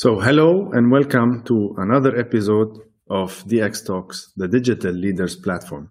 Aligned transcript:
So, 0.00 0.20
hello 0.20 0.70
and 0.74 0.92
welcome 0.92 1.42
to 1.46 1.74
another 1.76 2.16
episode 2.16 2.78
of 3.10 3.42
DX 3.48 3.84
Talks, 3.84 4.32
the 4.36 4.46
digital 4.46 4.92
leaders 4.92 5.34
platform. 5.34 5.90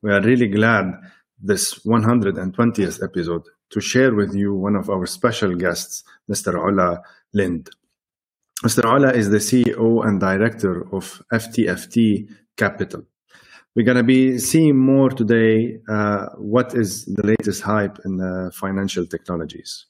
We 0.00 0.12
are 0.12 0.20
really 0.20 0.46
glad 0.46 0.92
this 1.42 1.74
120th 1.80 3.02
episode 3.02 3.42
to 3.70 3.80
share 3.80 4.14
with 4.14 4.32
you 4.32 4.54
one 4.54 4.76
of 4.76 4.88
our 4.88 5.06
special 5.06 5.56
guests, 5.56 6.04
Mr. 6.30 6.54
Ola 6.54 7.02
Lind. 7.34 7.68
Mr. 8.64 8.84
Ola 8.84 9.12
is 9.12 9.30
the 9.30 9.38
CEO 9.38 10.06
and 10.06 10.20
director 10.20 10.86
of 10.94 11.20
FTFT 11.32 12.28
Capital. 12.56 13.02
We're 13.74 13.86
going 13.86 13.96
to 13.96 14.04
be 14.04 14.38
seeing 14.38 14.76
more 14.76 15.10
today 15.10 15.80
uh, 15.90 16.26
what 16.36 16.76
is 16.76 17.06
the 17.06 17.26
latest 17.26 17.62
hype 17.62 17.98
in 18.04 18.20
uh, 18.20 18.52
financial 18.52 19.04
technologies. 19.04 19.86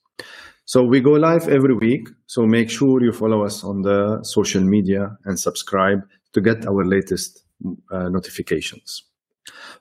So 0.68 0.84
we 0.84 1.00
go 1.00 1.12
live 1.12 1.48
every 1.48 1.74
week. 1.74 2.10
So 2.26 2.44
make 2.44 2.68
sure 2.68 3.02
you 3.02 3.10
follow 3.10 3.42
us 3.42 3.64
on 3.64 3.80
the 3.80 4.22
social 4.22 4.62
media 4.62 5.16
and 5.24 5.40
subscribe 5.40 6.00
to 6.34 6.42
get 6.42 6.66
our 6.66 6.84
latest 6.84 7.42
uh, 7.90 8.10
notifications. 8.10 9.02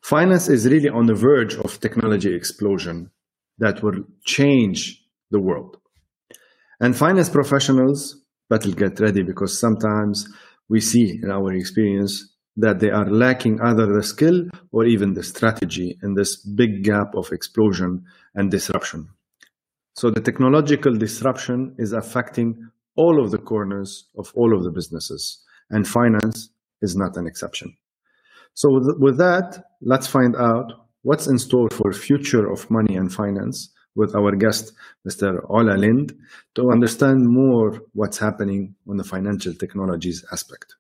Finance 0.02 0.48
is 0.48 0.66
really 0.66 0.88
on 0.88 1.08
the 1.08 1.14
verge 1.14 1.56
of 1.56 1.82
technology 1.82 2.34
explosion 2.34 3.12
that 3.58 3.84
will 3.84 4.02
change 4.24 5.04
the 5.30 5.42
world. 5.42 5.76
And 6.80 6.96
finance 6.96 7.28
professionals 7.28 8.24
better 8.50 8.72
get 8.72 8.98
ready 9.02 9.24
because 9.24 9.60
sometimes 9.60 10.26
we 10.70 10.80
see 10.80 11.20
in 11.22 11.30
our 11.30 11.52
experience 11.52 12.34
that 12.56 12.80
they 12.80 12.92
are 12.92 13.10
lacking 13.10 13.60
either 13.60 13.88
the 13.88 14.04
skill 14.04 14.46
or 14.72 14.86
even 14.86 15.16
the 15.16 15.24
strategy 15.24 15.98
in 16.02 16.14
this 16.14 16.38
big 16.38 16.86
gap 16.86 17.14
of 17.14 17.34
explosion 17.34 18.06
and 18.36 18.50
disruption. 18.50 19.10
So 19.98 20.12
the 20.12 20.22
technological 20.22 20.94
disruption 20.94 21.74
is 21.80 21.92
affecting 21.92 22.70
all 22.98 23.20
of 23.20 23.32
the 23.32 23.40
corners 23.40 24.06
of 24.16 24.32
all 24.36 24.56
of 24.56 24.64
the 24.64 24.70
businesses, 24.70 25.44
and 25.72 25.88
finance 25.88 26.52
is 26.84 26.96
not 26.96 27.18
an 27.18 27.26
exception. 27.26 27.76
So 28.54 28.70
with 29.00 29.18
that, 29.18 29.64
let's 29.82 30.06
find 30.06 30.36
out 30.36 30.72
what's 31.02 31.26
in 31.26 31.40
store 31.40 31.70
for 31.72 31.92
future 31.94 32.48
of 32.52 32.70
money 32.70 32.96
and 32.96 33.12
finance 33.12 33.74
with 33.96 34.16
our 34.16 34.36
guest, 34.36 34.74
Mr. 35.10 35.40
Ola 35.50 35.76
Lind, 35.76 36.14
to 36.54 36.70
understand 36.72 37.26
more 37.26 37.82
what's 37.94 38.20
happening 38.20 38.76
on 38.88 38.98
the 38.98 39.04
financial 39.04 39.56
technologies 39.56 40.24
aspect. 40.32 40.76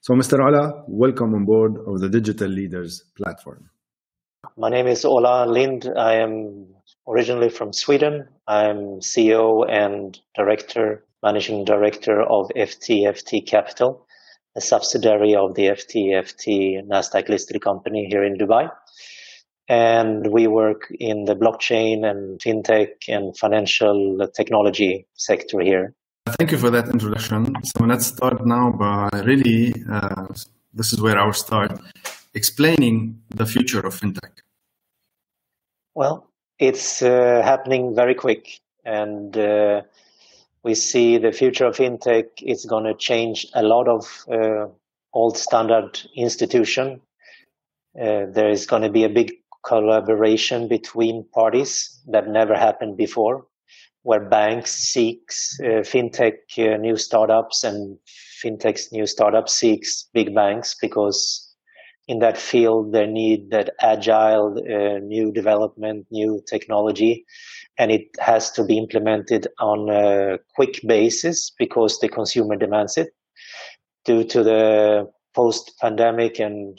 So 0.00 0.14
Mr. 0.14 0.38
Ola, 0.40 0.84
welcome 0.88 1.34
on 1.34 1.44
board 1.44 1.76
of 1.86 2.00
the 2.00 2.08
Digital 2.08 2.48
Leaders 2.48 3.04
platform. 3.14 3.68
My 4.56 4.70
name 4.70 4.86
is 4.86 5.04
Ola 5.04 5.44
Lind. 5.44 5.92
I 5.94 6.14
am 6.14 6.73
originally 7.08 7.48
from 7.48 7.72
Sweden. 7.72 8.28
I'm 8.46 9.00
CEO 9.00 9.68
and 9.68 10.18
director, 10.34 11.04
managing 11.22 11.64
director 11.64 12.22
of 12.22 12.50
FTFT 12.56 13.46
Capital, 13.46 14.06
a 14.56 14.60
subsidiary 14.60 15.34
of 15.34 15.54
the 15.54 15.66
FTFT 15.68 16.86
Nasdaq 16.86 17.28
listed 17.28 17.60
company 17.62 18.06
here 18.10 18.24
in 18.24 18.36
Dubai. 18.36 18.70
And 19.68 20.30
we 20.30 20.46
work 20.46 20.92
in 21.00 21.24
the 21.24 21.34
blockchain 21.34 22.04
and 22.04 22.38
fintech 22.40 23.08
and 23.08 23.36
financial 23.36 24.28
technology 24.36 25.06
sector 25.14 25.60
here. 25.60 25.94
Thank 26.38 26.52
you 26.52 26.58
for 26.58 26.70
that 26.70 26.88
introduction. 26.88 27.54
So 27.64 27.84
let's 27.84 28.06
start 28.06 28.46
now 28.46 28.72
by 28.72 29.08
really, 29.24 29.74
uh, 29.90 30.26
this 30.72 30.92
is 30.92 31.00
where 31.00 31.18
I'll 31.18 31.32
start, 31.32 31.78
explaining 32.34 33.20
the 33.30 33.46
future 33.46 33.80
of 33.80 33.98
fintech. 33.98 34.32
Well, 35.94 36.28
it's 36.58 37.02
uh, 37.02 37.42
happening 37.44 37.94
very 37.94 38.14
quick, 38.14 38.60
and 38.84 39.36
uh, 39.36 39.82
we 40.62 40.74
see 40.74 41.18
the 41.18 41.32
future 41.32 41.66
of 41.66 41.76
fintech 41.76 42.26
is 42.42 42.64
going 42.64 42.84
to 42.84 42.94
change 42.94 43.46
a 43.54 43.62
lot 43.62 43.88
of 43.88 44.24
uh, 44.30 44.66
old 45.12 45.36
standard 45.36 46.00
institution. 46.16 47.00
Uh, 48.00 48.26
there 48.32 48.50
is 48.50 48.66
going 48.66 48.82
to 48.82 48.90
be 48.90 49.04
a 49.04 49.08
big 49.08 49.32
collaboration 49.64 50.68
between 50.68 51.24
parties 51.32 52.00
that 52.08 52.28
never 52.28 52.54
happened 52.54 52.96
before, 52.96 53.46
where 54.02 54.20
banks 54.20 54.72
seeks 54.72 55.58
uh, 55.60 55.82
fintech 55.82 56.34
uh, 56.58 56.76
new 56.76 56.96
startups 56.96 57.64
and 57.64 57.98
fintech's 58.42 58.92
new 58.92 59.06
startups 59.06 59.54
seeks 59.54 60.08
big 60.12 60.34
banks 60.34 60.76
because 60.80 61.43
in 62.06 62.18
that 62.18 62.36
field 62.36 62.92
they 62.92 63.06
need 63.06 63.50
that 63.50 63.70
agile 63.80 64.56
uh, 64.58 64.98
new 64.98 65.32
development 65.32 66.06
new 66.10 66.42
technology 66.46 67.24
and 67.78 67.90
it 67.90 68.06
has 68.18 68.50
to 68.50 68.64
be 68.64 68.78
implemented 68.78 69.46
on 69.58 69.88
a 69.88 70.38
quick 70.54 70.80
basis 70.86 71.50
because 71.58 71.98
the 71.98 72.08
consumer 72.08 72.56
demands 72.56 72.96
it. 72.96 73.08
Due 74.04 74.24
to 74.24 74.42
the 74.42 75.10
post 75.34 75.72
pandemic 75.80 76.38
and 76.38 76.78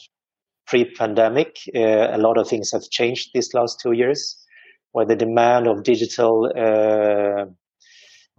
pre 0.68 0.86
pandemic 0.86 1.58
uh, 1.76 2.16
a 2.16 2.18
lot 2.18 2.38
of 2.38 2.48
things 2.48 2.72
have 2.72 2.90
changed 2.90 3.32
these 3.34 3.54
last 3.54 3.80
two 3.80 3.92
years 3.92 4.38
where 4.92 5.06
the 5.06 5.16
demand 5.16 5.68
of 5.68 5.84
digital 5.84 6.50
uh, 6.56 7.46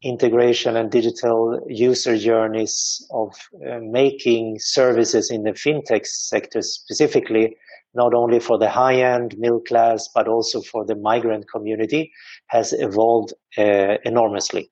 integration 0.03 0.77
and 0.77 0.91
digital 0.91 1.61
user 1.69 2.19
journeys 2.19 3.05
of 3.11 3.35
uh, 3.67 3.79
making 3.81 4.59
services 4.59 5.31
in 5.31 5.43
the 5.43 5.53
fintech 5.53 6.07
sector 6.07 6.61
specifically, 6.63 7.57
not 7.95 8.13
only 8.13 8.39
for 8.39 8.59
the 8.59 8.69
high 8.69 8.97
end 8.97 9.35
middle 9.39 9.61
class, 9.61 10.09
but 10.15 10.29
also 10.29 10.61
for 10.61 10.85
the 10.85 10.95
migrant 10.97 11.47
community, 11.51 12.13
has 12.49 12.73
evolved 12.75 13.33
uh, 13.57 13.97
enormously. 14.05 14.71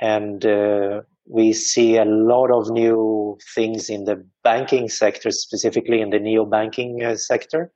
And 0.00 0.44
uh, 0.46 1.02
we 1.26 1.52
see 1.52 1.96
a 1.96 2.04
lot 2.04 2.50
of 2.50 2.70
new 2.70 3.38
things 3.54 3.88
in 3.88 4.04
the 4.04 4.24
banking 4.44 4.88
sector, 4.88 5.30
specifically 5.30 6.00
in 6.00 6.10
the 6.10 6.18
neo 6.20 6.44
banking 6.44 7.02
uh, 7.02 7.16
sector, 7.16 7.72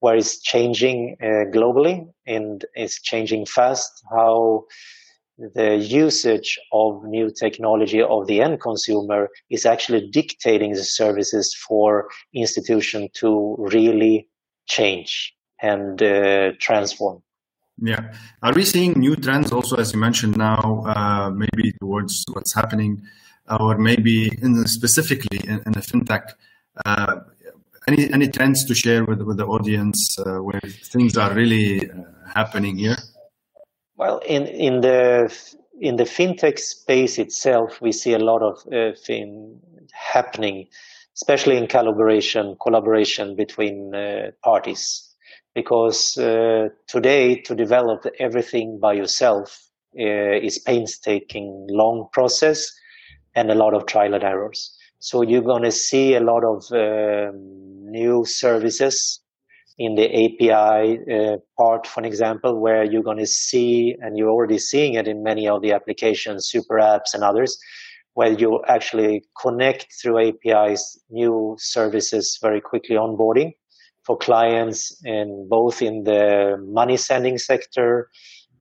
where 0.00 0.16
it's 0.16 0.40
changing 0.40 1.16
uh, 1.22 1.50
globally 1.54 2.06
and 2.26 2.64
it's 2.74 3.00
changing 3.00 3.46
fast. 3.46 3.90
How 4.10 4.64
the 5.38 5.76
usage 5.76 6.58
of 6.72 7.04
new 7.04 7.30
technology 7.30 8.00
of 8.00 8.26
the 8.26 8.40
end 8.40 8.60
consumer 8.60 9.28
is 9.50 9.66
actually 9.66 10.08
dictating 10.10 10.72
the 10.72 10.84
services 10.84 11.54
for 11.68 12.08
institution 12.34 13.08
to 13.14 13.56
really 13.58 14.28
change 14.66 15.34
and 15.60 16.02
uh, 16.02 16.52
transform. 16.60 17.22
Yeah. 17.78 18.14
Are 18.42 18.54
we 18.54 18.64
seeing 18.64 18.92
new 18.92 19.16
trends 19.16 19.52
also, 19.52 19.76
as 19.76 19.92
you 19.92 19.98
mentioned 19.98 20.38
now, 20.38 20.82
uh, 20.86 21.30
maybe 21.30 21.72
towards 21.80 22.24
what's 22.32 22.54
happening, 22.54 23.02
or 23.60 23.76
maybe 23.76 24.30
in 24.40 24.66
specifically 24.66 25.40
in, 25.44 25.62
in 25.66 25.72
the 25.72 25.80
fintech? 25.80 26.32
Uh, 26.86 27.20
any 27.86 28.10
any 28.12 28.28
trends 28.28 28.64
to 28.64 28.74
share 28.74 29.04
with 29.04 29.20
with 29.20 29.36
the 29.36 29.46
audience 29.46 30.18
uh, 30.18 30.38
where 30.38 30.60
things 30.84 31.18
are 31.18 31.34
really 31.34 31.90
uh, 31.90 32.02
happening 32.34 32.78
here? 32.78 32.96
Well, 33.96 34.18
in 34.18 34.46
in 34.46 34.82
the 34.82 35.34
in 35.80 35.96
the 35.96 36.04
fintech 36.04 36.58
space 36.58 37.18
itself, 37.18 37.80
we 37.80 37.92
see 37.92 38.12
a 38.12 38.18
lot 38.18 38.42
of 38.42 38.58
uh, 38.72 38.94
thing 38.94 39.60
happening, 39.92 40.68
especially 41.14 41.56
in 41.56 41.66
collaboration 41.66 42.56
collaboration 42.60 43.36
between 43.36 43.94
uh, 43.94 44.32
parties. 44.42 45.02
Because 45.54 46.18
uh, 46.18 46.68
today, 46.86 47.40
to 47.40 47.54
develop 47.54 48.04
everything 48.18 48.78
by 48.78 48.92
yourself 48.92 49.70
uh, 49.98 50.36
is 50.42 50.58
painstaking, 50.58 51.66
long 51.70 52.08
process, 52.12 52.70
and 53.34 53.50
a 53.50 53.54
lot 53.54 53.72
of 53.72 53.86
trial 53.86 54.12
and 54.12 54.22
errors. 54.22 54.76
So 54.98 55.22
you're 55.22 55.40
going 55.40 55.62
to 55.62 55.72
see 55.72 56.14
a 56.14 56.20
lot 56.20 56.44
of 56.44 56.64
um, 56.72 57.90
new 57.90 58.26
services 58.26 59.20
in 59.78 59.94
the 59.94 60.06
API 60.06 60.98
uh, 61.12 61.36
part, 61.58 61.86
for 61.86 62.02
example, 62.02 62.58
where 62.58 62.84
you're 62.84 63.02
going 63.02 63.18
to 63.18 63.26
see, 63.26 63.94
and 64.00 64.16
you're 64.16 64.30
already 64.30 64.58
seeing 64.58 64.94
it 64.94 65.06
in 65.06 65.22
many 65.22 65.46
of 65.46 65.60
the 65.62 65.72
applications, 65.72 66.46
super 66.46 66.76
apps 66.76 67.12
and 67.12 67.22
others, 67.22 67.58
where 68.14 68.32
you 68.32 68.62
actually 68.66 69.22
connect 69.40 69.86
through 70.00 70.28
APIs 70.28 70.98
new 71.10 71.56
services 71.58 72.38
very 72.40 72.60
quickly 72.60 72.96
onboarding 72.96 73.52
for 74.04 74.16
clients 74.16 74.98
in 75.04 75.46
both 75.50 75.82
in 75.82 76.04
the 76.04 76.56
money 76.66 76.96
sending 76.96 77.36
sector, 77.36 78.08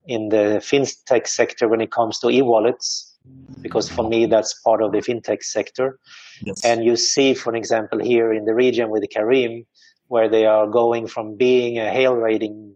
in 0.08 0.30
the 0.30 0.60
fintech 0.62 1.28
sector 1.28 1.70
when 1.70 1.80
it 1.80 1.92
comes 1.92 2.20
to 2.20 2.30
e-wallets, 2.30 3.16
because 3.62 3.90
for 3.90 4.08
me 4.08 4.26
that's 4.26 4.60
part 4.62 4.82
of 4.82 4.92
the 4.92 4.98
fintech 4.98 5.44
sector. 5.44 6.00
Yes. 6.42 6.66
And 6.66 6.84
you 6.84 6.98
see, 6.98 7.34
for 7.34 7.56
example, 7.56 8.00
here 8.00 8.34
in 8.34 8.46
the 8.46 8.54
region 8.54 8.90
with 8.90 9.04
the 9.04 9.08
Careem, 9.08 9.66
where 10.07 10.30
they 10.30 10.46
are 10.46 10.68
going 10.68 11.07
from 11.07 11.36
being 11.36 11.80
a 11.80 11.92
hail 11.92 12.16
rating 12.16 12.75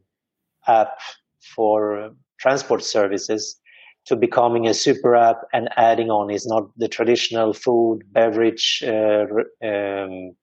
app 0.68 0.98
for 1.56 2.12
transport 2.40 2.84
services 2.84 3.60
to 4.06 4.16
becoming 4.16 4.68
a 4.68 4.74
super 4.74 5.16
app 5.16 5.42
and 5.54 5.70
adding 5.78 6.10
on 6.10 6.32
is 6.32 6.48
not 6.48 6.70
the 6.78 6.88
traditional 6.88 7.54
food, 7.54 8.02
beverage, 8.12 8.84
uh, 8.88 9.26
um, 9.64 10.36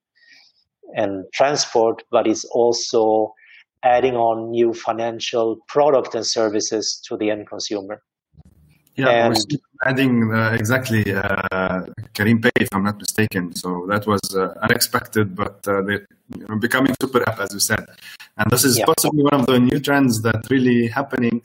and 0.94 1.24
transport, 1.34 2.02
but 2.10 2.26
it's 2.26 2.44
also 2.44 3.32
adding 3.82 4.14
on 4.14 4.50
new 4.50 4.72
financial 4.72 5.58
product 5.68 6.14
and 6.14 6.26
services 6.26 7.00
to 7.06 7.16
the 7.16 7.30
end 7.30 7.48
consumer. 7.48 8.02
Yeah, 8.96 9.26
and, 9.26 9.36
we're 9.50 9.58
adding 9.84 10.32
uh, 10.32 10.52
exactly 10.52 11.14
uh, 11.14 11.82
Careem 12.14 12.42
Pay, 12.42 12.50
if 12.60 12.68
I'm 12.72 12.84
not 12.84 12.98
mistaken. 12.98 13.54
So 13.54 13.86
that 13.88 14.06
was 14.06 14.20
uh, 14.34 14.54
unexpected, 14.62 15.36
but 15.36 15.66
uh, 15.68 15.82
they, 15.82 15.98
you 16.38 16.46
know, 16.48 16.56
becoming 16.56 16.94
super 17.00 17.22
app, 17.28 17.38
as 17.40 17.52
you 17.52 17.60
said. 17.60 17.84
And 18.38 18.50
this 18.50 18.64
is 18.64 18.78
yeah. 18.78 18.86
possibly 18.86 19.22
one 19.22 19.40
of 19.40 19.46
the 19.46 19.58
new 19.58 19.80
trends 19.80 20.22
that 20.22 20.46
really 20.50 20.86
happening 20.86 21.42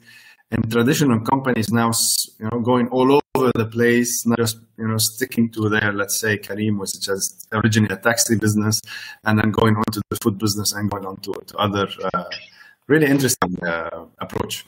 in 0.50 0.62
traditional 0.68 1.20
companies 1.20 1.70
now, 1.72 1.90
you 2.38 2.48
know, 2.50 2.60
going 2.60 2.88
all 2.88 3.20
over 3.34 3.50
the 3.54 3.66
place, 3.66 4.26
not 4.26 4.38
just 4.38 4.58
you 4.78 4.86
know 4.86 4.98
sticking 4.98 5.50
to 5.50 5.68
their, 5.68 5.92
let's 5.92 6.20
say, 6.20 6.38
Careem, 6.38 6.78
which 6.78 7.08
is 7.08 7.46
originally 7.52 7.94
a 7.94 7.98
taxi 7.98 8.36
business, 8.36 8.80
and 9.24 9.38
then 9.38 9.50
going 9.50 9.76
on 9.76 9.84
to 9.92 10.02
the 10.10 10.16
food 10.22 10.38
business 10.38 10.72
and 10.72 10.90
going 10.90 11.06
on 11.06 11.16
to, 11.18 11.32
to 11.46 11.56
other 11.56 11.88
uh, 12.12 12.24
really 12.86 13.06
interesting 13.06 13.56
uh, 13.62 14.04
approach. 14.18 14.66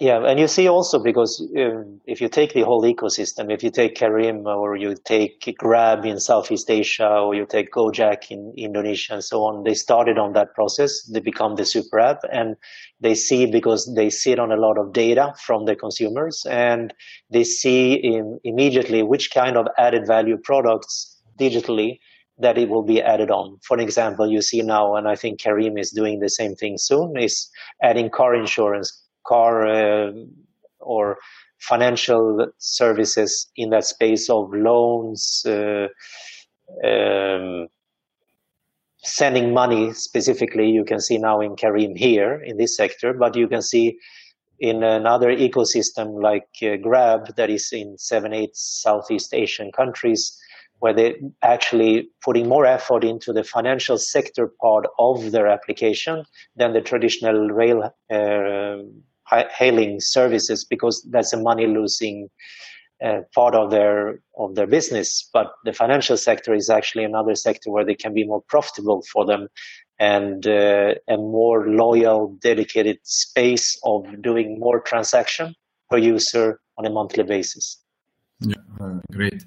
Yeah, 0.00 0.24
and 0.24 0.40
you 0.40 0.48
see 0.48 0.66
also 0.66 0.98
because 0.98 1.46
um, 1.58 2.00
if 2.06 2.22
you 2.22 2.30
take 2.30 2.54
the 2.54 2.62
whole 2.62 2.82
ecosystem, 2.84 3.52
if 3.52 3.62
you 3.62 3.70
take 3.70 3.96
Careem 3.96 4.46
or 4.46 4.74
you 4.74 4.94
take 5.04 5.54
Grab 5.58 6.06
in 6.06 6.18
Southeast 6.18 6.70
Asia 6.70 7.06
or 7.06 7.34
you 7.34 7.44
take 7.44 7.70
Gojek 7.70 8.30
in 8.30 8.54
Indonesia 8.56 9.12
and 9.12 9.22
so 9.22 9.42
on, 9.44 9.62
they 9.64 9.74
started 9.74 10.16
on 10.16 10.32
that 10.32 10.54
process. 10.54 11.02
They 11.02 11.20
become 11.20 11.56
the 11.56 11.66
super 11.66 12.00
app 12.00 12.20
and 12.32 12.56
they 12.98 13.14
see 13.14 13.44
because 13.44 13.94
they 13.94 14.08
sit 14.08 14.38
on 14.38 14.50
a 14.50 14.56
lot 14.56 14.78
of 14.78 14.94
data 14.94 15.34
from 15.38 15.66
the 15.66 15.76
consumers 15.76 16.46
and 16.48 16.94
they 17.30 17.44
see 17.44 17.92
in, 17.92 18.40
immediately 18.42 19.02
which 19.02 19.30
kind 19.30 19.58
of 19.58 19.66
added 19.76 20.06
value 20.06 20.38
products 20.38 21.14
digitally 21.38 21.98
that 22.38 22.56
it 22.56 22.70
will 22.70 22.84
be 22.84 23.02
added 23.02 23.30
on. 23.30 23.58
For 23.62 23.78
example, 23.78 24.30
you 24.30 24.40
see 24.40 24.62
now, 24.62 24.94
and 24.94 25.06
I 25.06 25.14
think 25.14 25.42
Careem 25.42 25.78
is 25.78 25.90
doing 25.90 26.20
the 26.20 26.30
same 26.30 26.54
thing 26.54 26.78
soon, 26.78 27.18
is 27.18 27.50
adding 27.82 28.08
car 28.08 28.34
insurance 28.34 28.96
car 29.26 29.66
uh, 29.66 30.12
or 30.80 31.18
financial 31.58 32.46
services 32.58 33.50
in 33.56 33.70
that 33.70 33.84
space 33.84 34.30
of 34.30 34.50
loans, 34.52 35.44
uh, 35.46 35.88
um, 36.84 37.68
sending 39.02 39.52
money 39.52 39.92
specifically. 39.92 40.68
You 40.68 40.84
can 40.84 41.00
see 41.00 41.18
now 41.18 41.40
in 41.40 41.56
Careem 41.56 41.96
here 41.96 42.40
in 42.42 42.56
this 42.56 42.76
sector, 42.76 43.12
but 43.12 43.36
you 43.36 43.48
can 43.48 43.62
see 43.62 43.98
in 44.58 44.82
another 44.82 45.28
ecosystem 45.28 46.22
like 46.22 46.48
uh, 46.62 46.76
Grab 46.76 47.34
that 47.36 47.50
is 47.50 47.70
in 47.72 47.96
seven, 47.96 48.34
eight 48.34 48.54
Southeast 48.54 49.32
Asian 49.32 49.72
countries 49.72 50.38
where 50.80 50.94
they're 50.94 51.14
actually 51.42 52.08
putting 52.22 52.48
more 52.48 52.66
effort 52.66 53.04
into 53.04 53.32
the 53.32 53.44
financial 53.44 53.98
sector 53.98 54.50
part 54.60 54.86
of 54.98 55.30
their 55.30 55.46
application 55.46 56.24
than 56.56 56.72
the 56.72 56.80
traditional 56.80 57.48
rail 57.50 57.82
uh, 58.10 58.76
hailing 59.50 60.00
services 60.00 60.64
because 60.64 61.06
that's 61.10 61.32
a 61.32 61.40
money 61.40 61.66
losing 61.66 62.28
uh, 63.04 63.20
part 63.34 63.54
of 63.54 63.70
their 63.70 64.20
of 64.38 64.54
their 64.54 64.66
business. 64.66 65.28
But 65.32 65.52
the 65.64 65.72
financial 65.72 66.16
sector 66.16 66.54
is 66.54 66.68
actually 66.68 67.04
another 67.04 67.34
sector 67.34 67.70
where 67.70 67.84
they 67.84 67.94
can 67.94 68.12
be 68.12 68.26
more 68.26 68.42
profitable 68.48 69.02
for 69.12 69.24
them 69.24 69.48
and 69.98 70.46
uh, 70.46 70.94
a 71.08 71.16
more 71.16 71.68
loyal 71.68 72.36
dedicated 72.40 72.98
space 73.04 73.78
of 73.84 74.04
doing 74.22 74.58
more 74.58 74.80
transaction 74.80 75.54
per 75.90 75.98
user 75.98 76.60
on 76.78 76.86
a 76.86 76.90
monthly 76.90 77.22
basis. 77.22 77.78
Yeah 78.40 78.54
uh, 78.80 78.98
great. 79.12 79.44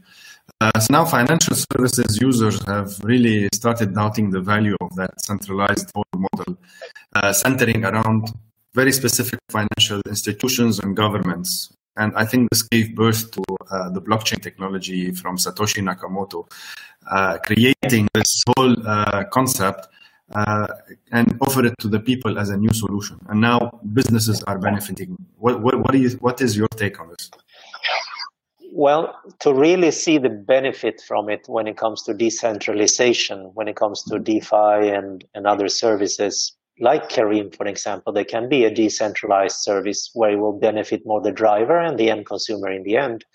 Uh, 0.62 0.80
so 0.80 0.88
now 0.92 1.06
financial 1.06 1.56
services 1.56 2.20
users 2.22 2.64
have 2.66 2.92
really 3.04 3.50
started 3.54 3.94
doubting 3.94 4.30
the 4.30 4.42
value 4.42 4.76
of 4.82 4.96
that 4.96 5.20
centralized 5.22 5.92
model 6.16 6.58
uh, 7.16 7.34
centering 7.34 7.84
around 7.86 8.32
very 8.74 8.92
specific 8.92 9.40
financial 9.50 10.02
institutions 10.08 10.80
and 10.80 10.96
governments. 10.96 11.74
And 11.96 12.12
I 12.16 12.26
think 12.26 12.50
this 12.50 12.64
gave 12.64 12.96
birth 12.96 13.32
to 13.32 13.44
uh, 13.72 13.90
the 13.92 14.02
blockchain 14.02 14.42
technology 14.42 15.12
from 15.12 15.38
Satoshi 15.38 15.82
Nakamoto, 15.84 16.50
uh, 17.10 17.38
creating 17.46 18.08
this 18.16 18.44
whole 18.56 18.76
uh, 18.88 19.26
concept 19.26 19.88
uh, 20.34 20.68
and 21.12 21.38
offer 21.42 21.66
it 21.66 21.76
to 21.80 21.88
the 21.88 22.00
people 22.00 22.40
as 22.40 22.50
a 22.50 22.58
new 22.58 22.74
solution. 22.74 23.20
And 23.28 23.42
now 23.42 23.80
businesses 23.94 24.42
are 24.44 24.58
benefiting. 24.58 25.16
What, 25.38 25.62
what, 25.62 25.80
what, 25.80 25.94
is, 25.94 26.20
what 26.20 26.42
is 26.42 26.58
your 26.58 26.68
take 26.70 27.00
on 27.00 27.10
this? 27.10 27.30
Well, 28.72 29.16
to 29.42 29.54
really 29.54 29.92
see 29.92 30.18
the 30.18 30.32
benefit 30.32 31.00
from 31.08 31.30
it 31.30 31.46
when 31.48 31.68
it 31.68 31.78
comes 31.78 32.02
to 32.04 32.14
decentralization, 32.16 33.52
when 33.54 33.68
it 33.68 33.76
comes 33.76 34.02
to 34.06 34.18
DeFi 34.18 34.90
and, 34.90 35.24
and 35.36 35.46
other 35.46 35.68
services, 35.68 36.54
like 36.80 37.10
Careem, 37.10 37.56
for 37.56 37.68
example, 37.68 38.14
there 38.14 38.26
can 38.26 38.50
be 38.50 38.66
a 38.66 38.74
decentralized 38.74 39.58
service 39.58 40.10
where 40.14 40.32
it 40.32 40.40
will 40.40 40.60
benefit 40.60 41.04
more 41.06 41.22
the 41.22 41.32
driver 41.32 41.80
and 41.80 41.98
the 41.98 42.10
end 42.10 42.26
consumer 42.26 42.72
in 42.72 42.84
the 42.84 42.98
end. 42.98 43.26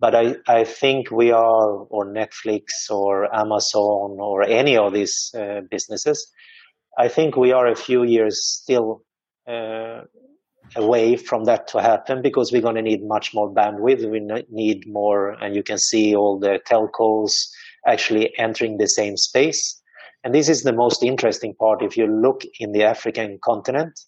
But 0.00 0.14
I, 0.14 0.36
I 0.48 0.64
think 0.64 1.10
we 1.10 1.30
are, 1.30 1.70
or 1.70 2.06
Netflix 2.06 2.90
or 2.90 3.32
Amazon 3.34 4.16
or 4.18 4.42
any 4.42 4.76
of 4.76 4.92
these 4.92 5.32
uh, 5.38 5.60
businesses, 5.70 6.26
I 6.98 7.08
think 7.08 7.36
we 7.36 7.52
are 7.52 7.68
a 7.68 7.76
few 7.76 8.02
years 8.02 8.44
still 8.44 9.02
uh, 9.46 10.02
away 10.76 11.16
from 11.16 11.44
that 11.44 11.66
to 11.68 11.80
happen 11.80 12.22
because 12.22 12.52
we're 12.52 12.62
going 12.62 12.76
to 12.76 12.82
need 12.82 13.04
much 13.04 13.32
more 13.34 13.52
bandwidth. 13.52 14.10
We 14.10 14.20
need 14.50 14.84
more, 14.86 15.30
and 15.42 15.54
you 15.54 15.62
can 15.62 15.78
see 15.78 16.14
all 16.14 16.38
the 16.38 16.60
telcos 16.68 17.32
actually 17.86 18.36
entering 18.38 18.78
the 18.78 18.88
same 18.88 19.16
space. 19.16 19.81
And 20.24 20.34
this 20.34 20.48
is 20.48 20.62
the 20.62 20.72
most 20.72 21.02
interesting 21.02 21.54
part. 21.54 21.82
If 21.82 21.96
you 21.96 22.06
look 22.06 22.42
in 22.60 22.72
the 22.72 22.84
African 22.84 23.38
continent, 23.42 23.98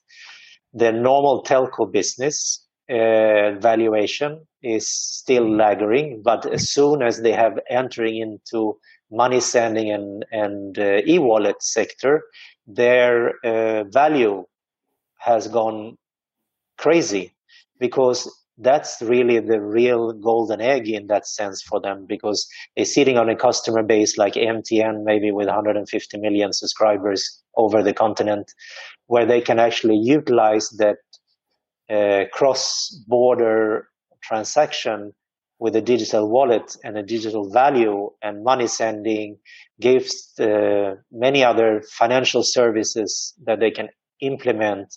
the 0.73 0.93
normal 0.93 1.43
telco 1.43 1.91
business 1.91 2.65
uh, 2.91 3.53
valuation 3.59 4.47
is 4.63 4.89
still 4.89 5.49
lagging, 5.49 6.23
but 6.23 6.47
as 6.47 6.71
soon 6.71 7.03
as 7.03 7.23
they 7.23 7.33
have 7.33 7.59
entering 7.69 8.17
into 8.19 8.79
money 9.11 9.41
sending 9.41 9.91
and, 9.91 10.25
and 10.33 10.79
uh, 10.79 11.01
e-wallet 11.07 11.63
sector, 11.63 12.23
their 12.67 13.35
uh, 13.45 13.85
value 13.85 14.45
has 15.19 15.49
gone 15.49 15.97
crazy 16.79 17.35
because 17.79 18.31
that's 18.59 19.03
really 19.03 19.41
the 19.41 19.61
real 19.61 20.13
golden 20.13 20.61
egg 20.61 20.89
in 20.89 21.09
that 21.09 21.27
sense 21.27 21.63
for 21.63 21.81
them 21.81 22.07
because 22.09 22.47
they're 22.77 22.85
sitting 22.85 23.19
on 23.19 23.29
a 23.29 23.37
customer 23.37 23.83
base 23.83 24.17
like 24.17 24.35
MTN, 24.35 25.03
maybe 25.05 25.31
with 25.31 25.47
150 25.47 26.19
million 26.19 26.53
subscribers 26.53 27.43
over 27.57 27.83
the 27.83 27.93
continent, 27.93 28.53
where 29.07 29.27
they 29.27 29.41
can 29.41 29.59
actually 29.59 29.97
utilize 29.97 30.69
that 30.79 30.99
uh, 31.91 32.25
cross-border 32.33 33.89
transaction 34.23 35.13
with 35.59 35.77
a 35.77 35.81
digital 35.81 36.31
wallet 36.31 36.77
and 36.85 36.97
a 36.97 37.03
digital 37.03 37.51
value 37.51 38.11
and 38.23 38.45
money 38.45 38.67
sending 38.67 39.37
gives 39.81 40.33
uh, 40.39 40.95
many 41.13 41.45
other 41.45 41.83
financial 41.91 42.43
services 42.43 43.35
that 43.45 43.61
they 43.61 43.71
can 43.71 43.89
implement 44.21 44.95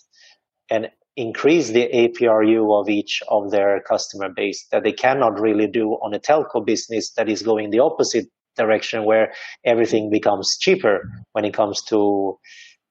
and 0.70 0.88
increase 1.18 1.70
the 1.70 1.88
APRU 1.92 2.80
of 2.80 2.88
each 2.88 3.22
of 3.28 3.50
their 3.50 3.80
customer 3.80 4.28
base 4.28 4.66
that 4.70 4.84
they 4.84 4.92
cannot 4.92 5.40
really 5.40 5.66
do 5.66 5.90
on 6.04 6.14
a 6.14 6.20
telco 6.20 6.64
business 6.64 7.10
that 7.16 7.28
is 7.28 7.42
going 7.42 7.70
the 7.70 7.80
opposite 7.80 8.26
direction 8.56 9.04
where 9.04 9.32
everything 9.64 10.10
becomes 10.10 10.56
cheaper 10.58 11.10
when 11.32 11.44
it 11.44 11.52
comes 11.52 11.82
to 11.82 12.38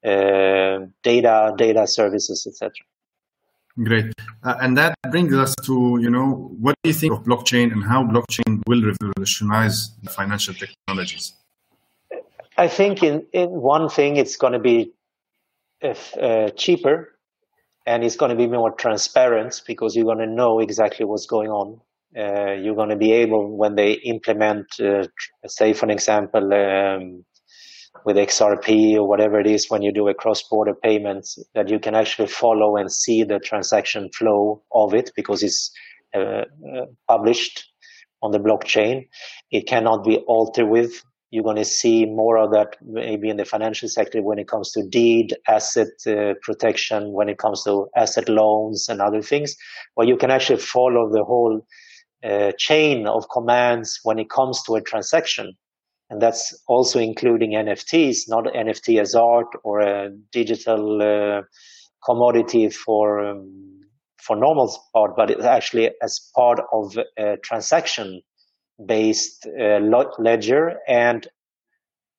uh, 0.06 0.80
data, 1.04 1.54
data 1.58 1.88
services, 1.88 2.46
etc. 2.50 2.72
Great, 3.82 4.12
uh, 4.44 4.56
and 4.62 4.78
that 4.78 4.96
brings 5.10 5.34
us 5.34 5.56
to 5.64 5.98
you 6.02 6.10
know 6.10 6.52
what 6.60 6.76
do 6.84 6.90
you 6.90 6.94
think 6.94 7.14
of 7.14 7.24
blockchain 7.24 7.72
and 7.72 7.84
how 7.84 8.04
blockchain 8.04 8.62
will 8.68 8.84
revolutionize 8.84 9.92
the 10.04 10.10
financial 10.10 10.54
technologies? 10.54 11.34
I 12.58 12.68
think 12.68 13.04
in, 13.04 13.26
in 13.32 13.50
one 13.50 13.88
thing 13.88 14.18
it's 14.18 14.36
going 14.36 14.54
to 14.54 14.60
be 14.60 14.92
if, 15.80 16.18
uh, 16.18 16.50
cheaper 16.50 17.17
and 17.88 18.04
it's 18.04 18.18
going 18.18 18.30
to 18.30 18.36
be 18.36 18.48
more 18.48 18.74
transparent 18.74 19.62
because 19.66 19.96
you're 19.96 20.06
going 20.06 20.18
to 20.20 20.28
know 20.28 20.60
exactly 20.60 21.06
what's 21.06 21.26
going 21.26 21.48
on. 21.48 21.80
Uh, 22.18 22.54
you're 22.62 22.76
going 22.76 22.90
to 22.90 22.98
be 22.98 23.14
able, 23.14 23.58
when 23.58 23.76
they 23.76 23.94
implement, 23.94 24.66
uh, 24.82 25.08
say, 25.46 25.72
for 25.72 25.90
example, 25.90 26.54
um, 26.54 27.24
with 28.06 28.18
XRP 28.18 28.96
or 28.96 29.08
whatever 29.08 29.40
it 29.40 29.48
is, 29.48 29.70
when 29.70 29.82
you 29.82 29.94
do 29.94 30.10
a 30.10 30.14
cross-border 30.14 30.74
payment, 30.84 31.26
that 31.56 31.70
you 31.70 31.80
can 31.80 31.96
actually 31.96 32.28
follow 32.28 32.76
and 32.76 32.92
see 32.92 33.24
the 33.24 33.40
transaction 33.40 34.10
flow 34.18 34.62
of 34.74 34.94
it 34.94 35.10
because 35.16 35.42
it's 35.42 35.72
uh, 36.14 36.20
uh 36.20 36.86
published 37.08 37.66
on 38.22 38.32
the 38.32 38.40
blockchain. 38.40 39.08
It 39.52 39.68
cannot 39.68 40.04
be 40.04 40.18
altered 40.28 40.70
with 40.70 40.92
you're 41.30 41.44
going 41.44 41.58
to 41.58 41.66
see 41.66 42.06
more 42.06 42.38
of 42.38 42.52
that 42.52 42.78
maybe 42.82 43.30
in 43.30 43.38
the 43.38 43.46
financial 43.46 43.90
sector 43.90 44.22
when 44.22 44.40
it 44.40 44.48
comes 44.48 44.72
to 44.72 44.84
deed, 44.88 45.36
asset 45.48 45.90
uh, 46.08 46.34
protection, 46.42 47.12
when 47.12 47.28
it 47.28 47.38
comes 47.38 47.64
to 47.64 47.88
asset 47.96 48.30
loans 48.30 48.88
and 48.88 49.02
other 49.02 49.22
things, 49.22 49.56
where 49.96 50.08
you 50.08 50.16
can 50.16 50.32
actually 50.32 50.60
follow 50.60 51.12
the 51.12 51.24
whole 51.24 51.66
uh, 52.24 52.52
chain 52.58 53.08
of 53.08 53.30
commands 53.30 54.00
when 54.04 54.20
it 54.20 54.30
comes 54.30 54.64
to 54.64 54.76
a 54.76 54.82
transaction. 54.82 55.54
And 56.10 56.22
that's 56.22 56.58
also 56.68 57.00
including 57.00 57.52
NFTs, 57.52 58.30
not 58.30 58.46
NFT 58.46 59.02
as 59.02 59.14
art 59.14 59.48
or 59.66 59.82
a 59.82 60.10
digital 60.32 61.02
uh, 61.02 61.42
commodity 62.06 62.70
for 62.70 63.26
um, 63.26 63.74
for 64.22 64.36
normal 64.36 64.78
part, 64.94 65.16
but 65.16 65.30
it's 65.30 65.46
actually 65.46 65.90
as 66.02 66.20
part 66.36 66.60
of 66.74 66.98
a 67.18 67.38
transaction 67.44 68.22
based 68.86 69.48
uh, 69.48 69.80
ledger. 70.20 70.78
And 70.88 71.28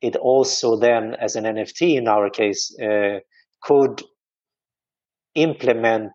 it 0.00 0.16
also 0.16 0.76
then, 0.76 1.14
as 1.20 1.36
an 1.36 1.44
NFT 1.44 1.96
in 1.96 2.08
our 2.08 2.30
case, 2.30 2.76
uh, 2.80 3.20
could 3.62 4.02
implement 5.34 6.12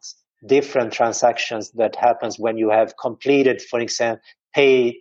different 0.47 0.93
transactions 0.93 1.71
that 1.71 1.95
happens 1.95 2.37
when 2.37 2.57
you 2.57 2.69
have 2.69 2.95
completed, 2.97 3.61
for 3.61 3.79
example, 3.79 4.21
paid 4.53 4.95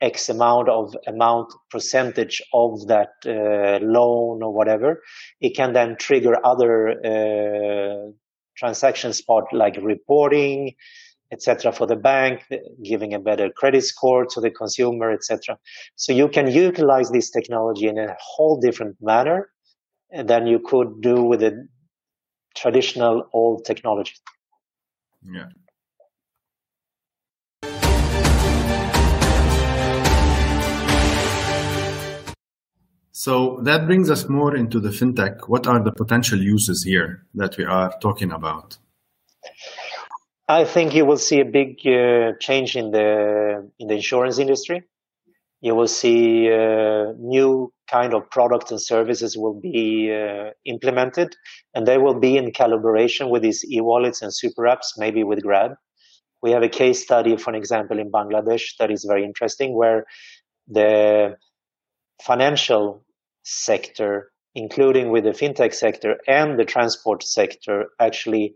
X 0.00 0.28
amount 0.28 0.68
of 0.68 0.94
amount 1.06 1.52
percentage 1.70 2.40
of 2.52 2.86
that 2.86 3.10
uh, 3.26 3.84
loan 3.84 4.42
or 4.42 4.52
whatever, 4.52 5.02
it 5.40 5.56
can 5.56 5.72
then 5.72 5.96
trigger 5.96 6.34
other 6.44 6.90
uh, 7.04 8.10
transactions 8.56 9.20
part 9.20 9.52
like 9.52 9.76
reporting, 9.82 10.74
etc. 11.32 11.72
for 11.72 11.86
the 11.86 11.96
bank, 11.96 12.42
giving 12.82 13.14
a 13.14 13.18
better 13.18 13.50
credit 13.50 13.82
score 13.82 14.26
to 14.26 14.40
the 14.40 14.50
consumer, 14.50 15.10
etc. 15.12 15.58
So 15.96 16.12
you 16.12 16.28
can 16.28 16.50
utilize 16.50 17.10
this 17.10 17.30
technology 17.30 17.86
in 17.86 17.98
a 17.98 18.16
whole 18.20 18.60
different 18.60 18.96
manner 19.00 19.50
than 20.24 20.46
you 20.46 20.60
could 20.60 21.00
do 21.00 21.22
with 21.22 21.40
the 21.40 21.68
traditional 22.56 23.28
old 23.32 23.64
technology. 23.64 24.14
Yeah. 25.22 25.48
So 33.12 33.60
that 33.64 33.86
brings 33.86 34.10
us 34.10 34.28
more 34.28 34.54
into 34.56 34.78
the 34.78 34.90
fintech. 34.90 35.48
What 35.48 35.66
are 35.66 35.82
the 35.82 35.90
potential 35.90 36.38
uses 36.38 36.84
here 36.84 37.26
that 37.34 37.58
we 37.58 37.64
are 37.64 37.92
talking 38.00 38.30
about? 38.30 38.78
I 40.48 40.64
think 40.64 40.94
you 40.94 41.04
will 41.04 41.18
see 41.18 41.40
a 41.40 41.44
big 41.44 41.86
uh, 41.86 42.32
change 42.40 42.74
in 42.74 42.90
the 42.90 43.70
in 43.78 43.88
the 43.88 43.94
insurance 43.94 44.38
industry. 44.38 44.82
You 45.60 45.74
will 45.74 45.88
see 45.88 46.50
uh, 46.50 47.12
new 47.18 47.72
kind 47.90 48.14
of 48.14 48.30
products 48.30 48.70
and 48.70 48.80
services 48.80 49.36
will 49.36 49.60
be 49.60 50.10
uh, 50.10 50.50
implemented, 50.64 51.36
and 51.74 51.86
they 51.86 51.98
will 51.98 52.18
be 52.18 52.38
in 52.38 52.52
collaboration 52.52 53.28
with 53.28 53.42
these 53.42 53.64
e-wallets 53.70 54.22
and 54.22 54.32
super 54.32 54.62
apps, 54.62 54.96
maybe 54.96 55.22
with 55.24 55.42
Grab. 55.42 55.72
We 56.42 56.52
have 56.52 56.62
a 56.62 56.68
case 56.68 57.02
study, 57.02 57.36
for 57.36 57.54
example, 57.54 57.98
in 57.98 58.10
Bangladesh 58.10 58.76
that 58.78 58.90
is 58.90 59.04
very 59.04 59.24
interesting, 59.24 59.74
where 59.74 60.06
the 60.68 61.36
financial 62.22 63.04
sector, 63.42 64.30
including 64.54 65.10
with 65.10 65.24
the 65.24 65.30
fintech 65.30 65.74
sector 65.74 66.18
and 66.26 66.58
the 66.58 66.64
transport 66.64 67.22
sector, 67.22 67.86
actually 68.00 68.54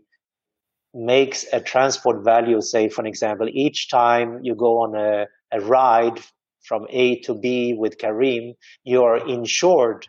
makes 0.93 1.45
a 1.51 1.59
transport 1.59 2.23
value, 2.23 2.61
say, 2.61 2.89
for 2.89 3.05
example, 3.05 3.47
each 3.51 3.89
time 3.89 4.39
you 4.43 4.55
go 4.55 4.81
on 4.81 4.95
a, 4.95 5.25
a 5.51 5.59
ride 5.61 6.19
from 6.63 6.85
A 6.89 7.19
to 7.21 7.33
B 7.33 7.73
with 7.77 7.97
Careem, 7.97 8.53
you 8.83 9.03
are 9.03 9.27
insured 9.27 10.07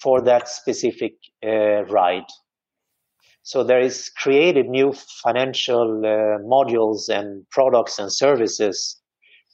for 0.00 0.20
that 0.22 0.48
specific 0.48 1.14
uh, 1.44 1.84
ride. 1.84 2.28
So 3.42 3.62
there 3.62 3.80
is 3.80 4.10
created 4.10 4.66
new 4.66 4.92
financial 5.22 6.02
uh, 6.04 6.42
modules 6.44 7.08
and 7.08 7.48
products 7.50 7.98
and 7.98 8.12
services 8.12 9.00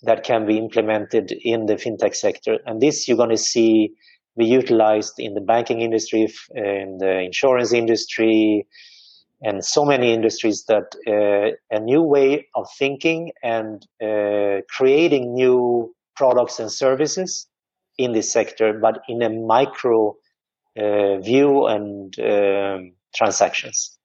that 0.02 0.24
can 0.24 0.46
be 0.46 0.58
implemented 0.58 1.32
in 1.42 1.66
the 1.66 1.74
fintech 1.74 2.16
sector. 2.16 2.58
And 2.66 2.80
this 2.80 3.06
you're 3.06 3.16
going 3.16 3.30
to 3.30 3.36
see 3.36 3.92
be 4.36 4.46
utilized 4.46 5.14
in 5.18 5.34
the 5.34 5.40
banking 5.40 5.82
industry, 5.82 6.26
in 6.54 6.96
the 6.98 7.20
insurance 7.20 7.72
industry, 7.72 8.66
and 9.42 9.64
so 9.64 9.84
many 9.84 10.12
industries 10.12 10.64
that 10.68 10.94
uh, 11.06 11.76
a 11.76 11.80
new 11.80 12.02
way 12.02 12.48
of 12.54 12.68
thinking 12.78 13.32
and 13.42 13.86
uh, 14.02 14.62
creating 14.68 15.34
new 15.34 15.94
products 16.16 16.60
and 16.60 16.70
services 16.70 17.48
in 17.98 18.12
this 18.12 18.32
sector, 18.32 18.72
but 18.72 19.00
in 19.08 19.22
a 19.22 19.28
micro 19.28 20.14
uh, 20.78 21.18
view 21.18 21.66
and 21.66 22.18
um, 22.20 22.92
transactions. 23.14 23.98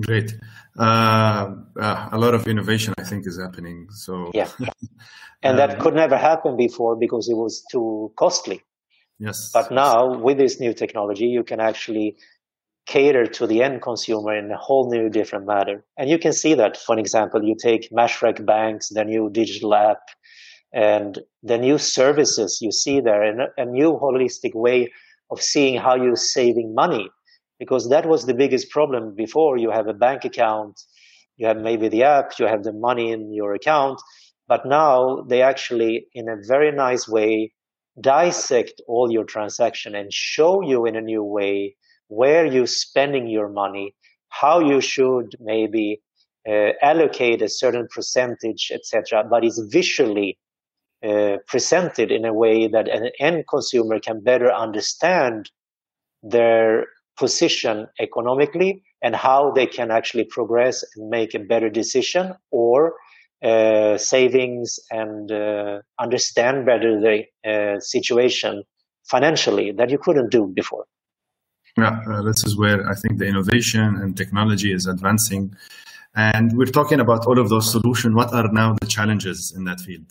Great. 0.00 0.34
Uh, 0.78 1.54
uh, 1.80 2.08
a 2.12 2.18
lot 2.18 2.34
of 2.34 2.48
innovation, 2.48 2.94
I 2.98 3.04
think, 3.04 3.26
is 3.26 3.38
happening. 3.38 3.86
So 3.90 4.30
yeah, 4.34 4.48
and 5.42 5.58
that 5.58 5.78
could 5.78 5.94
never 5.94 6.16
happen 6.16 6.56
before 6.56 6.96
because 6.96 7.28
it 7.28 7.34
was 7.34 7.64
too 7.70 8.12
costly. 8.16 8.62
Yes. 9.18 9.50
But 9.52 9.70
now 9.70 10.18
with 10.18 10.38
this 10.38 10.58
new 10.58 10.74
technology, 10.74 11.26
you 11.26 11.44
can 11.44 11.60
actually 11.60 12.16
cater 12.86 13.26
to 13.26 13.46
the 13.46 13.62
end 13.62 13.82
consumer 13.82 14.36
in 14.36 14.50
a 14.50 14.56
whole 14.56 14.90
new 14.90 15.08
different 15.08 15.46
manner. 15.46 15.84
And 15.96 16.10
you 16.10 16.18
can 16.18 16.32
see 16.32 16.54
that, 16.54 16.76
for 16.76 16.98
example, 16.98 17.42
you 17.42 17.56
take 17.60 17.90
Mashreq 17.90 18.44
Banks, 18.44 18.88
the 18.90 19.04
new 19.04 19.30
digital 19.30 19.74
app, 19.74 20.00
and 20.72 21.20
the 21.42 21.56
new 21.58 21.78
services 21.78 22.58
you 22.60 22.72
see 22.72 23.00
there, 23.00 23.22
and 23.22 23.42
a 23.56 23.64
new 23.64 23.92
holistic 23.92 24.54
way 24.54 24.92
of 25.30 25.40
seeing 25.40 25.80
how 25.80 25.96
you're 25.96 26.16
saving 26.16 26.74
money. 26.74 27.08
Because 27.58 27.88
that 27.88 28.06
was 28.06 28.26
the 28.26 28.34
biggest 28.34 28.70
problem 28.70 29.14
before. 29.14 29.56
You 29.56 29.70
have 29.70 29.86
a 29.86 29.94
bank 29.94 30.24
account, 30.24 30.80
you 31.36 31.46
have 31.46 31.56
maybe 31.56 31.88
the 31.88 32.02
app, 32.02 32.38
you 32.38 32.46
have 32.46 32.64
the 32.64 32.72
money 32.72 33.12
in 33.12 33.32
your 33.32 33.54
account, 33.54 34.00
but 34.46 34.66
now 34.66 35.22
they 35.28 35.40
actually, 35.40 36.06
in 36.12 36.28
a 36.28 36.36
very 36.46 36.70
nice 36.70 37.08
way, 37.08 37.52
dissect 38.00 38.82
all 38.88 39.10
your 39.10 39.24
transaction 39.24 39.94
and 39.94 40.12
show 40.12 40.62
you 40.62 40.84
in 40.84 40.96
a 40.96 41.00
new 41.00 41.22
way 41.22 41.76
where 42.08 42.46
you're 42.46 42.66
spending 42.66 43.26
your 43.26 43.48
money, 43.48 43.94
how 44.28 44.60
you 44.60 44.80
should 44.80 45.34
maybe 45.40 46.00
uh, 46.48 46.70
allocate 46.82 47.42
a 47.42 47.48
certain 47.48 47.88
percentage, 47.94 48.70
etc. 48.72 49.24
But 49.28 49.44
it's 49.44 49.60
visually 49.70 50.38
uh, 51.04 51.36
presented 51.46 52.10
in 52.10 52.24
a 52.24 52.32
way 52.32 52.68
that 52.68 52.88
an 52.88 53.10
end 53.18 53.44
consumer 53.48 54.00
can 54.00 54.20
better 54.20 54.52
understand 54.52 55.50
their 56.22 56.86
position 57.18 57.86
economically 58.00 58.82
and 59.02 59.14
how 59.14 59.50
they 59.52 59.66
can 59.66 59.90
actually 59.90 60.24
progress 60.24 60.84
and 60.96 61.10
make 61.10 61.34
a 61.34 61.38
better 61.38 61.68
decision 61.68 62.34
or 62.50 62.94
uh, 63.42 63.98
savings 63.98 64.78
and 64.90 65.30
uh, 65.30 65.80
understand 66.00 66.64
better 66.64 66.98
the 66.98 67.24
uh, 67.50 67.78
situation 67.80 68.62
financially 69.04 69.70
that 69.72 69.90
you 69.90 69.98
couldn't 69.98 70.30
do 70.30 70.46
before. 70.46 70.86
Yeah, 71.76 72.00
uh, 72.08 72.22
this 72.22 72.44
is 72.44 72.56
where 72.56 72.88
I 72.88 72.94
think 72.94 73.18
the 73.18 73.26
innovation 73.26 73.96
and 73.96 74.16
technology 74.16 74.72
is 74.72 74.86
advancing. 74.86 75.54
And 76.14 76.56
we're 76.56 76.66
talking 76.66 77.00
about 77.00 77.26
all 77.26 77.38
of 77.38 77.48
those 77.48 77.70
solutions. 77.70 78.14
What 78.14 78.32
are 78.32 78.48
now 78.52 78.76
the 78.80 78.86
challenges 78.86 79.52
in 79.56 79.64
that 79.64 79.80
field? 79.80 80.06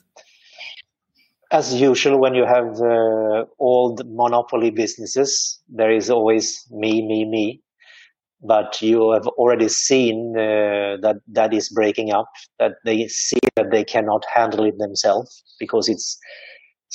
As 1.52 1.74
usual, 1.74 2.20
when 2.20 2.36
you 2.36 2.46
have 2.46 2.82
uh, 2.82 3.46
old 3.60 4.02
monopoly 4.06 4.72
businesses, 4.72 5.60
there 5.70 5.92
is 5.92 6.10
always 6.10 6.66
me, 6.72 7.06
me, 7.08 7.26
me 7.26 7.64
but 8.44 8.82
you 8.82 9.12
have 9.12 9.26
already 9.28 9.70
seen 9.70 10.36
uh, 10.38 10.98
that 11.02 11.16
that 11.28 11.54
is 11.54 11.70
breaking 11.70 12.12
up 12.12 12.30
that 12.60 12.74
they 12.86 13.08
see 13.08 13.40
that 13.56 13.72
they 13.72 13.84
cannot 13.84 14.26
handle 14.34 14.66
it 14.66 14.78
themselves 14.78 15.44
because 15.60 15.88
it's 15.88 16.18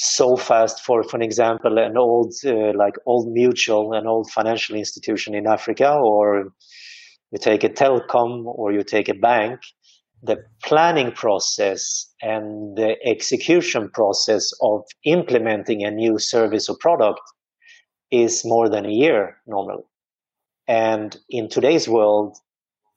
so 0.00 0.36
fast 0.36 0.84
for 0.84 1.02
for 1.02 1.20
example 1.20 1.78
an 1.78 1.96
old 1.96 2.32
uh, 2.46 2.72
like 2.76 2.94
old 3.06 3.32
mutual 3.32 3.92
an 3.94 4.06
old 4.06 4.30
financial 4.30 4.76
institution 4.76 5.34
in 5.34 5.46
africa 5.46 5.90
or 5.92 6.52
you 7.32 7.38
take 7.38 7.64
a 7.64 7.68
telecom 7.68 8.44
or 8.46 8.72
you 8.72 8.82
take 8.82 9.08
a 9.08 9.14
bank 9.14 9.60
the 10.22 10.36
planning 10.64 11.12
process 11.12 12.12
and 12.22 12.76
the 12.76 12.96
execution 13.04 13.90
process 13.92 14.50
of 14.62 14.82
implementing 15.04 15.84
a 15.84 15.90
new 15.90 16.18
service 16.18 16.68
or 16.68 16.76
product 16.78 17.20
is 18.10 18.42
more 18.44 18.68
than 18.68 18.86
a 18.86 18.92
year 18.92 19.36
normally 19.46 19.84
and 20.68 21.18
in 21.30 21.48
today's 21.48 21.88
world, 21.88 22.36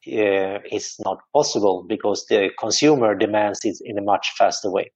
uh, 0.08 0.60
it's 0.66 1.00
not 1.00 1.20
possible 1.34 1.86
because 1.88 2.26
the 2.28 2.50
consumer 2.60 3.16
demands 3.16 3.62
it 3.64 3.78
in 3.86 3.98
a 3.98 4.02
much 4.02 4.32
faster 4.38 4.70
way. 4.70 4.92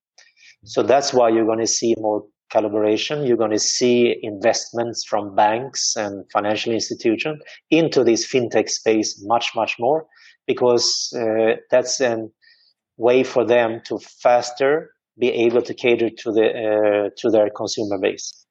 So 0.66 0.84
that's 0.84 1.14
why 1.14 1.30
you're 1.30 1.46
going 1.46 1.60
to 1.60 1.68
see 1.68 1.96
more 1.98 2.24
collaboration. 2.52 3.26
You're 3.26 3.38
going 3.38 3.52
to 3.52 3.60
see 3.60 4.16
investments 4.22 5.06
from 5.08 5.36
banks 5.36 5.96
and 5.96 6.26
financial 6.32 6.74
institutions 6.74 7.42
into 7.70 8.04
this 8.04 8.28
fintech 8.32 8.70
space 8.70 9.22
much, 9.26 9.52
much 9.56 9.76
more 9.80 10.06
because 10.48 11.14
uh, 11.18 11.56
that's 11.72 12.00
a 12.02 12.28
way 12.98 13.24
for 13.24 13.46
them 13.46 13.82
to 13.88 14.00
faster 14.00 14.92
be 15.18 15.30
able 15.30 15.62
to 15.62 15.74
cater 15.74 16.10
to 16.10 16.32
the 16.32 16.48
uh, 16.48 17.10
to 17.18 17.30
their 17.30 17.50
consumer 17.50 17.98
base. 17.98 18.46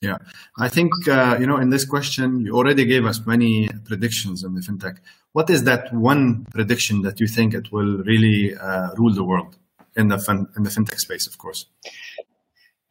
Yeah, 0.00 0.18
I 0.58 0.68
think 0.68 0.92
uh, 1.08 1.36
you 1.40 1.46
know 1.46 1.56
in 1.56 1.70
this 1.70 1.84
question 1.84 2.40
you 2.40 2.54
already 2.54 2.84
gave 2.84 3.04
us 3.04 3.24
many 3.26 3.68
predictions 3.84 4.44
in 4.44 4.54
the 4.54 4.60
fintech. 4.60 4.98
What 5.32 5.50
is 5.50 5.64
that 5.64 5.92
one 5.94 6.46
prediction 6.50 7.02
that 7.02 7.20
you 7.20 7.26
think 7.26 7.54
it 7.54 7.70
will 7.72 7.98
really 8.04 8.54
uh, 8.56 8.90
rule 8.96 9.14
the 9.14 9.24
world 9.24 9.56
in 9.96 10.08
the 10.08 10.18
fin- 10.18 10.48
in 10.56 10.62
the 10.62 10.70
fintech 10.70 10.98
space, 10.98 11.26
of 11.26 11.38
course? 11.38 11.66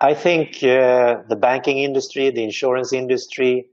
I 0.01 0.13
think 0.13 0.63
uh, 0.63 1.23
the 1.27 1.35
banking 1.35 1.79
industry, 1.79 2.29
the 2.29 2.43
insurance 2.43 2.93
industry, 2.93 3.67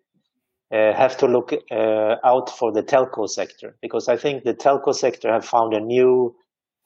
uh, 0.73 0.93
have 0.95 1.17
to 1.19 1.27
look 1.27 1.53
uh, 1.71 2.17
out 2.25 2.51
for 2.51 2.73
the 2.73 2.83
telco 2.83 3.29
sector 3.29 3.77
because 3.81 4.09
I 4.09 4.17
think 4.17 4.43
the 4.43 4.55
telco 4.55 4.93
sector 4.93 5.33
have 5.33 5.45
found 5.45 5.75
a 5.75 5.81
new 5.81 6.35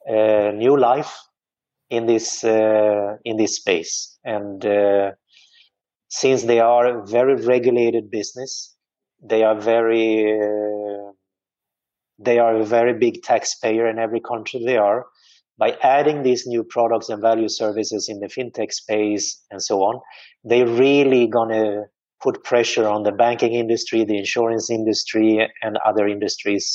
uh, 0.08 0.50
new 0.54 0.76
life 0.78 1.16
in 1.88 2.06
this 2.06 2.44
uh, 2.44 3.16
in 3.24 3.36
this 3.38 3.56
space, 3.56 4.18
and 4.24 4.64
uh, 4.66 5.12
since 6.08 6.42
they 6.42 6.60
are 6.60 6.86
a 6.86 7.06
very 7.06 7.36
regulated 7.36 8.10
business, 8.10 8.76
they 9.22 9.42
are 9.42 9.58
very 9.58 10.26
they 12.18 12.38
are 12.38 12.56
a 12.56 12.64
very 12.64 12.92
big 12.92 13.22
taxpayer 13.22 13.88
in 13.88 13.98
every 13.98 14.20
country 14.20 14.62
they 14.64 14.76
are. 14.76 15.06
By 15.60 15.76
adding 15.82 16.22
these 16.22 16.46
new 16.46 16.64
products 16.64 17.10
and 17.10 17.20
value 17.20 17.50
services 17.50 18.08
in 18.08 18.18
the 18.18 18.28
fintech 18.28 18.72
space 18.72 19.40
and 19.50 19.62
so 19.62 19.80
on, 19.82 20.00
they're 20.42 20.66
really 20.66 21.28
gonna 21.28 21.82
put 22.22 22.42
pressure 22.44 22.86
on 22.86 23.02
the 23.02 23.12
banking 23.12 23.54
industry, 23.54 24.04
the 24.04 24.18
insurance 24.18 24.70
industry, 24.70 25.46
and 25.62 25.76
other 25.86 26.06
industries. 26.08 26.66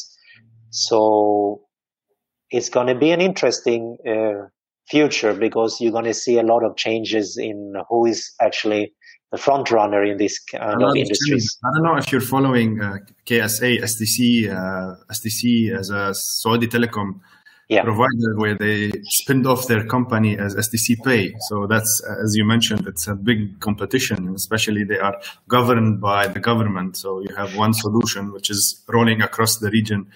So 0.70 1.62
it's 2.50 2.70
going 2.70 2.88
to 2.88 2.96
be 2.96 3.12
an 3.12 3.22
interesting 3.22 3.98
uh, 4.08 4.48
future 4.88 5.34
because 5.34 5.80
you're 5.80 5.92
going 5.92 6.06
to 6.06 6.13
see 6.13 6.38
a 6.38 6.44
lot 6.44 6.63
of 6.63 6.75
changes 6.75 7.38
in 7.38 7.74
who 7.89 8.06
is 8.06 8.34
actually 8.42 8.94
the 9.32 9.38
front 9.38 9.72
runner 9.72 10.04
in 10.04 10.18
this 10.18 10.39
kind 10.39 10.82
of 10.82 10.96
industries. 10.96 11.58
I 11.63 11.70
don't 11.75 11.84
know 11.84 11.98
if 11.98 12.12
you're 12.12 12.22
following 12.22 12.82
uh, 12.82 12.98
KSA, 13.25 13.82
STC, 13.82 14.50
uh, 14.50 14.96
STC 15.12 15.77
as 15.77 15.89
a 15.89 16.13
Saudi 16.13 16.68
telecom 16.68 17.20
yeah. 17.70 17.84
provider 17.84 18.36
where 18.36 18.56
they 18.56 18.92
spinned 19.04 19.48
off 19.48 19.68
their 19.68 19.86
company 19.86 20.38
as 20.38 20.56
STC 20.56 21.04
Pay. 21.04 21.34
So 21.50 21.68
that's, 21.68 22.02
as 22.24 22.36
you 22.36 22.46
mentioned, 22.46 22.88
it's 22.88 23.08
a 23.08 23.16
big 23.16 23.60
competition, 23.60 24.34
especially 24.36 24.84
they 24.84 25.00
are 25.00 25.20
governed 25.48 26.02
by 26.02 26.28
the 26.28 26.40
government. 26.40 26.98
So 26.98 27.22
you 27.22 27.36
have 27.36 27.56
one 27.56 27.74
solution 27.74 28.32
which 28.32 28.50
is 28.50 28.84
rolling 28.88 29.22
across 29.22 29.58
the 29.58 29.70
region 29.72 30.08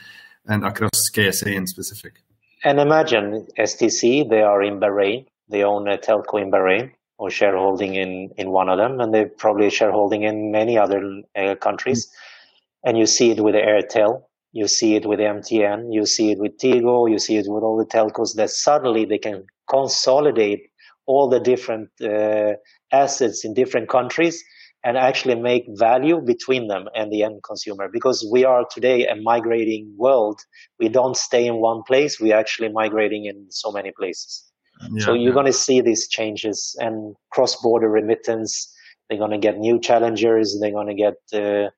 and 0.46 0.65
across 0.65 0.91
KSA 1.13 1.53
in 1.53 1.68
specific. 1.68 2.22
And 2.63 2.79
imagine 2.79 3.48
STC, 3.58 4.29
they 4.29 4.41
are 4.41 4.62
in 4.62 4.79
Bahrain. 4.79 5.25
They 5.48 5.63
own 5.63 5.88
a 5.88 5.98
telco 5.98 6.41
in 6.41 6.51
Bahrain 6.51 6.91
or 7.18 7.29
shareholding 7.29 7.96
in, 7.96 8.32
in 8.38 8.51
one 8.51 8.70
of 8.70 8.77
them, 8.77 9.00
and 9.00 9.13
they're 9.13 9.27
probably 9.27 9.70
shareholding 9.70 10.24
in 10.24 10.51
many 10.51 10.77
other 10.77 11.22
uh, 11.36 11.56
countries. 11.56 12.08
Mm-hmm. 12.08 12.89
And 12.89 12.98
you 12.98 13.06
see 13.08 13.32
it 13.32 13.44
with 13.44 13.56
Airtel, 13.56 14.24
you 14.51 14.68
see 14.68 14.96
it 14.96 15.06
with 15.06 15.20
MTN, 15.20 15.94
you 15.94 16.06
see 16.06 16.32
it 16.32 16.39
with 16.39 16.58
Tigo, 16.58 17.10
you 17.10 17.20
see 17.20 17.38
it 17.38 17.46
with 17.48 17.63
all 17.63 17.77
the 17.77 17.86
telcos 17.86 18.36
that 18.36 18.50
suddenly 18.50 19.06
they 19.06 19.18
can 19.18 19.46
consolidate 19.70 20.62
all 21.06 21.29
the 21.29 21.39
different 21.39 21.89
uh, 22.01 22.53
assets 22.91 23.46
in 23.46 23.53
different 23.53 23.89
countries 23.89 24.44
and 24.84 24.98
actually 24.98 25.36
make 25.36 25.65
value 25.75 26.22
between 26.22 26.68
them 26.68 26.88
and 26.96 27.12
the 27.12 27.24
end 27.24 27.41
consumer. 27.44 27.89
Because 27.91 28.27
we 28.32 28.46
are 28.46 28.65
today 28.72 29.06
a 29.08 29.15
migrating 29.15 29.94
world. 29.98 30.39
We 30.79 30.88
don't 30.88 31.18
stay 31.18 31.46
in 31.46 31.56
one 31.56 31.84
place 31.84 32.20
we're 32.20 32.38
actually 32.38 32.70
migrating 32.70 33.25
in 33.25 33.48
so 33.50 33.72
many 33.72 33.91
places. 33.91 34.46
Yeah, 34.94 35.06
so 35.06 35.13
you're 35.13 35.29
yeah. 35.29 35.34
going 35.34 35.46
to 35.46 35.53
see 35.53 35.82
these 35.82 36.08
changes 36.08 36.75
and 36.79 37.15
cross-border 37.32 37.89
remittance. 37.89 38.74
They're 39.10 39.20
going 39.20 39.32
to 39.32 39.38
get 39.38 39.58
new 39.58 39.79
challengers 39.79 40.58
they're 40.62 40.72
going 40.72 40.88
to 40.88 40.94
get 40.94 41.15
uh, 41.34 41.70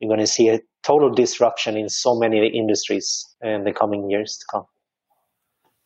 you're 0.00 0.08
going 0.08 0.20
to 0.20 0.26
see 0.26 0.48
a 0.48 0.60
total 0.82 1.10
disruption 1.10 1.76
in 1.76 1.88
so 1.88 2.18
many 2.18 2.46
industries 2.46 3.26
in 3.42 3.64
the 3.64 3.72
coming 3.72 4.10
years 4.10 4.38
to 4.38 4.46
come 4.50 4.66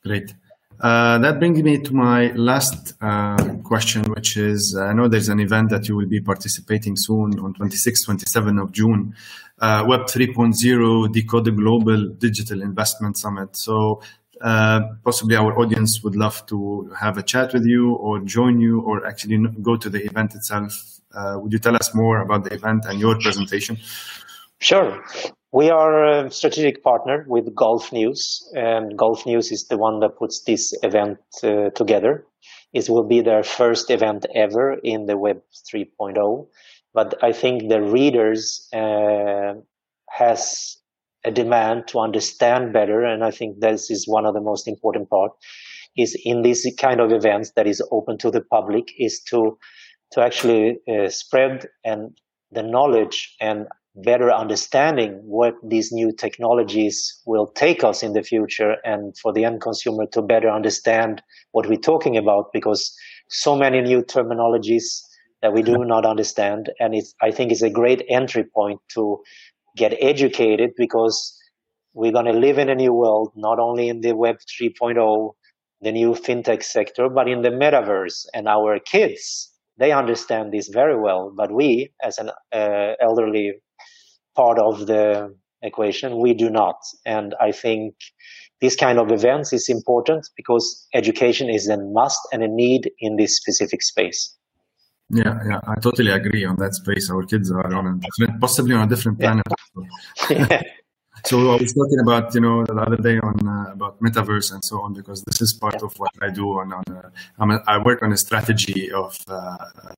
great 0.04 0.35
uh, 0.81 1.16
that 1.19 1.38
brings 1.38 1.62
me 1.62 1.78
to 1.78 1.95
my 1.95 2.33
last 2.33 2.95
uh, 3.00 3.37
question, 3.62 4.02
which 4.14 4.37
is 4.37 4.76
I 4.76 4.92
know 4.92 5.07
there's 5.07 5.28
an 5.28 5.38
event 5.38 5.71
that 5.71 5.88
you 5.88 5.95
will 5.97 6.09
be 6.09 6.21
participating 6.21 6.97
soon 6.97 7.38
on 7.38 7.54
26, 7.54 8.04
27 8.04 8.59
of 8.59 8.73
June, 8.73 9.14
uh, 9.61 9.85
Web 9.87 10.02
3.0 10.02 11.12
Decode 11.12 11.57
Global 11.57 12.09
Digital 12.09 12.62
Investment 12.62 13.16
Summit. 13.16 13.54
So 13.54 14.02
uh, 14.40 14.81
possibly 15.04 15.37
our 15.37 15.57
audience 15.57 16.02
would 16.02 16.16
love 16.16 16.45
to 16.47 16.90
have 16.99 17.16
a 17.16 17.23
chat 17.23 17.52
with 17.52 17.64
you 17.64 17.95
or 17.95 18.19
join 18.19 18.59
you 18.59 18.81
or 18.81 19.07
actually 19.07 19.38
go 19.62 19.76
to 19.76 19.88
the 19.88 20.04
event 20.04 20.35
itself. 20.35 21.00
Uh, 21.14 21.38
would 21.38 21.52
you 21.52 21.59
tell 21.59 21.76
us 21.76 21.95
more 21.95 22.21
about 22.21 22.45
the 22.45 22.52
event 22.54 22.85
and 22.87 22.99
your 22.99 23.18
presentation? 23.18 23.79
Sure. 24.59 25.03
We 25.53 25.68
are 25.68 26.05
a 26.07 26.31
strategic 26.31 26.83
partner 26.83 27.27
with 27.29 27.55
Gulf 27.55 27.92
News, 27.92 28.48
and 28.55 28.96
Gulf 28.96 29.27
News 29.27 29.53
is 29.53 29.68
the 29.68 29.77
one 29.77 30.01
that 30.01 30.16
puts 30.16 30.44
this 30.44 30.72
event 30.83 31.18
uh, 31.42 31.70
together. 31.70 32.25
It 32.72 32.88
will 32.88 33.05
be 33.05 33.20
their 33.20 33.42
first 33.42 33.90
event 33.90 34.25
ever 34.35 34.79
in 34.83 35.07
the 35.07 35.18
Web 35.18 35.42
3.0, 35.70 36.46
but 36.94 37.22
I 37.22 37.33
think 37.33 37.68
the 37.68 37.83
readers 37.83 38.66
uh, 38.72 39.55
has 40.09 40.79
a 41.25 41.31
demand 41.31 41.87
to 41.88 41.98
understand 41.98 42.72
better, 42.72 43.05
and 43.05 43.22
I 43.22 43.31
think 43.31 43.61
this 43.61 43.90
is 43.90 44.09
one 44.09 44.25
of 44.25 44.35
the 44.35 44.40
most 44.40 44.66
important 44.66 45.11
part. 45.11 45.33
Is 45.94 46.18
in 46.25 46.40
this 46.40 46.66
kind 46.79 47.03
of 47.03 47.12
events 47.12 47.53
that 47.57 47.66
is 47.66 47.83
open 47.90 48.16
to 48.18 48.31
the 48.31 48.40
public 48.40 48.88
is 48.98 49.20
to 49.29 49.59
to 50.12 50.20
actually 50.20 50.79
uh, 50.88 51.09
spread 51.09 51.66
and 51.85 52.16
the 52.51 52.62
knowledge 52.62 53.35
and 53.40 53.66
better 53.96 54.31
understanding 54.31 55.20
what 55.25 55.55
these 55.62 55.92
new 55.92 56.12
technologies 56.12 57.20
will 57.27 57.46
take 57.46 57.85
us 57.85 58.03
in 58.03 58.14
the 58.14 58.22
future 58.22 58.77
and 58.85 59.16
for 59.18 59.33
the 59.33 59.44
end 59.44 59.61
consumer 59.61 60.07
to 60.07 60.22
better 60.22 60.48
understand 60.48 61.22
what 61.53 61.68
we're 61.68 61.77
talking 61.77 62.16
about 62.16 62.46
because 62.53 62.94
so 63.29 63.55
many 63.55 63.81
new 63.83 64.03
terminologies 64.03 64.85
that 65.42 65.53
we 65.53 65.62
do 65.62 65.77
not 65.85 66.07
understand. 66.07 66.70
And 66.81 66.94
it's 66.94 67.14
i 67.20 67.31
think 67.31 67.53
it's 67.53 67.62
a 67.62 67.70
great 67.70 68.03
entry 68.09 68.44
point 68.44 68.81
to 68.94 69.20
get 69.77 69.94
educated 70.01 70.70
because 70.77 71.38
we're 71.94 72.12
going 72.12 72.27
to 72.27 72.33
live 72.33 72.59
in 72.59 72.70
a 72.70 72.75
new 72.75 72.94
world 72.94 73.33
not 73.37 73.59
only 73.59 73.88
in 73.88 74.01
the 74.01 74.14
web 74.14 74.37
3.0 74.61 75.33
the 75.83 75.92
new 75.92 76.12
fintech 76.12 76.62
sector 76.62 77.09
but 77.09 77.29
in 77.29 77.42
the 77.42 77.51
metaverse 77.51 78.25
and 78.35 78.48
our 78.48 78.79
kids 78.79 79.52
they 79.78 79.92
understand 79.92 80.52
this 80.52 80.68
very 80.68 80.98
well 80.98 81.32
but 81.37 81.52
we 81.52 81.90
as 82.02 82.18
an 82.18 82.30
uh, 82.52 82.92
elderly 83.00 83.52
part 84.35 84.58
of 84.58 84.87
the 84.87 85.35
equation. 85.62 86.18
We 86.18 86.35
do 86.35 86.50
not. 86.50 86.76
And 87.06 87.35
I 87.40 87.52
think 87.52 87.94
this 88.61 88.76
kind 88.76 88.98
of 88.98 89.11
events 89.11 89.52
is 89.52 89.68
important 89.68 90.28
because 90.37 90.87
education 90.94 91.48
is 91.48 91.68
a 91.68 91.78
must 91.78 92.20
and 92.32 92.42
a 92.42 92.48
need 92.48 92.90
in 93.00 93.16
this 93.16 93.37
specific 93.37 93.82
space. 93.82 94.37
Yeah, 95.11 95.38
yeah, 95.46 95.61
I 95.66 95.74
totally 95.80 96.11
agree 96.11 96.44
on 96.44 96.56
that 96.56 96.74
space. 96.74 97.11
Our 97.11 97.24
kids 97.24 97.50
are 97.50 97.74
on 97.74 97.87
a 97.87 97.98
different, 97.98 98.40
possibly 98.40 98.74
on 98.74 98.82
a 98.82 98.87
different 98.87 99.20
planet. 99.20 99.44
Yeah. 100.30 100.62
So 101.26 101.52
I 101.52 101.56
was 101.56 101.72
talking 101.72 102.00
about, 102.00 102.35
you 102.35 102.40
know, 102.40 102.64
the 102.64 102.74
other 102.74 102.96
day 102.96 103.18
on 103.18 103.46
uh, 103.46 103.72
about 103.72 104.00
metaverse 104.00 104.52
and 104.52 104.64
so 104.64 104.80
on, 104.82 104.92
because 104.92 105.22
this 105.22 105.40
is 105.40 105.52
part 105.52 105.82
of 105.82 105.96
what 105.98 106.11
I 106.20 106.30
do. 106.30 106.58
On, 106.58 106.72
on 106.72 106.85
uh, 106.90 107.58
a, 107.58 107.70
I 107.70 107.78
work 107.78 108.02
on 108.02 108.12
a 108.12 108.16
strategy 108.16 108.90
of 108.90 109.16
uh, 109.28 109.32
uh 109.35 109.94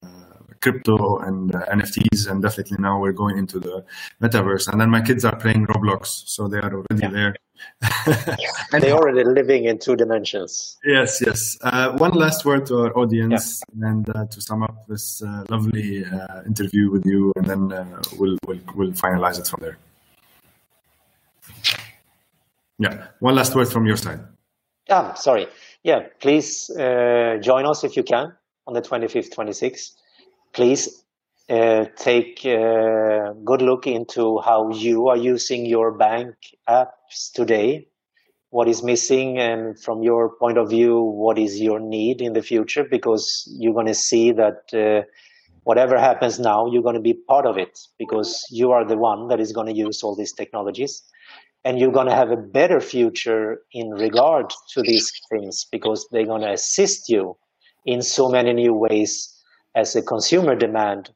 crypto 0.61 1.19
and 1.19 1.55
uh, 1.55 1.61
NFTs, 1.67 2.31
and 2.31 2.43
definitely 2.43 2.77
now 2.79 2.99
we're 2.99 3.13
going 3.13 3.39
into 3.39 3.59
the 3.59 3.85
metaverse. 4.21 4.69
And 4.69 4.81
then 4.81 4.91
my 4.91 5.01
kids 5.01 5.25
are 5.25 5.37
playing 5.37 5.67
Roblox, 5.67 6.25
so 6.27 6.47
they 6.47 6.59
are 6.59 6.73
already 6.73 7.03
yeah. 7.03 7.11
there. 7.11 7.37
And 8.73 8.83
they're 8.83 8.93
already 8.97 9.25
living 9.25 9.65
in 9.65 9.79
two 9.79 9.97
dimensions. 9.97 10.77
Yes, 10.85 11.23
yes. 11.25 11.57
Uh, 11.63 11.97
one 11.97 12.13
last 12.13 12.45
word 12.45 12.67
to 12.67 12.81
our 12.81 12.99
audience, 12.99 13.63
yeah. 13.79 13.89
and 13.89 14.05
to 14.07 14.41
sum 14.41 14.63
up 14.63 14.87
this 14.89 15.23
lovely 15.49 16.05
interview 16.47 16.91
with 16.91 17.07
you, 17.07 17.33
and 17.37 17.47
then 17.47 17.69
we'll, 18.19 18.37
we'll 18.47 18.61
we'll 18.75 18.93
finalize 18.93 19.39
it 19.39 19.47
from 19.47 19.61
there. 19.63 19.79
Yeah. 22.79 23.09
One 23.21 23.35
last 23.35 23.55
word 23.55 23.69
from 23.69 23.87
your 23.87 23.97
side. 23.97 24.21
Ah, 24.91 25.15
sorry. 25.15 25.47
Yeah, 25.83 26.01
please 26.21 26.71
uh, 26.71 27.39
join 27.41 27.67
us 27.67 27.85
if 27.85 27.97
you 27.97 28.03
can 28.03 28.33
on 28.67 28.75
the 28.75 28.83
25th, 28.83 29.35
26th. 29.35 29.93
Please 30.53 31.05
uh, 31.49 31.87
take 31.97 32.45
a 32.45 32.59
uh, 32.59 33.33
good 33.45 33.63
look 33.63 33.87
into 33.87 34.39
how 34.41 34.71
you 34.71 35.09
are 35.09 35.17
using 35.17 35.67
your 35.67 35.93
bank 35.93 36.35
apps 36.69 37.33
today. 37.35 37.89
What 38.51 38.69
is 38.69 38.83
missing, 38.83 39.39
and 39.39 39.79
from 39.81 40.03
your 40.03 40.37
point 40.37 40.59
of 40.59 40.71
view, 40.71 41.01
what 41.01 41.39
is 41.39 41.61
your 41.61 41.81
need 41.81 42.21
in 42.21 42.35
the 42.35 42.43
future? 42.43 42.85
Because 42.85 43.45
you're 43.59 43.75
going 43.75 43.87
to 43.87 43.95
see 43.95 44.31
that 44.33 44.73
uh, 44.73 45.05
whatever 45.65 45.99
happens 45.99 46.39
now, 46.39 46.71
you're 46.71 46.83
going 46.83 46.95
to 46.95 47.01
be 47.01 47.15
part 47.15 47.47
of 47.47 47.59
it 47.59 47.79
because 47.99 48.47
you 48.51 48.71
are 48.71 48.85
the 48.85 48.97
one 48.97 49.29
that 49.29 49.41
is 49.41 49.53
going 49.53 49.67
to 49.67 49.75
use 49.75 50.03
all 50.03 50.15
these 50.15 50.33
technologies 50.33 51.03
and 51.65 51.79
you're 51.79 51.93
going 51.93 52.09
to 52.09 52.15
have 52.15 52.31
a 52.31 52.37
better 52.37 52.81
future 52.81 53.61
in 53.73 53.91
regard 53.91 54.51
to 54.73 54.83
these 54.83 55.11
things 55.31 55.67
because 55.73 56.07
they're 56.11 56.27
going 56.27 56.43
to 56.43 56.53
assist 56.53 57.09
you 57.09 57.37
in 57.87 58.03
so 58.03 58.29
many 58.29 58.53
new 58.53 58.75
ways 58.75 59.31
as 59.75 59.97
a 59.97 60.03
consumer 60.03 60.55
demand 60.55 61.11